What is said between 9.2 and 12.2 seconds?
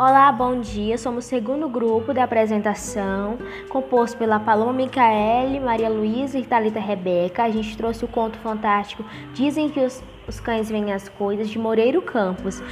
Dizem que os, os cães veem as coisas, de Moreiro